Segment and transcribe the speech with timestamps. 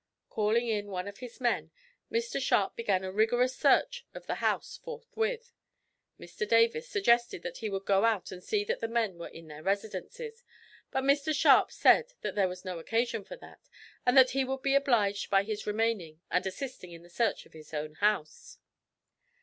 [0.29, 1.69] Calling in one of his men,
[2.11, 5.53] Mr Sharp began a rigorous search of the house forthwith.
[6.19, 9.47] Mr Davis suggested that he would go out and see that the men were in
[9.47, 10.43] their residences;
[10.89, 13.69] but Mr Sharp said that there was no occasion for that,
[14.03, 17.53] and that he would be obliged by his remaining and assisting in the search of
[17.53, 18.57] his own house.